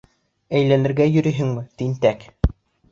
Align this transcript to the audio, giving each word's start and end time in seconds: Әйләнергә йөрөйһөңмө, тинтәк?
Әйләнергә 0.61 1.07
йөрөйһөңмө, 1.13 1.67
тинтәк? 1.83 2.29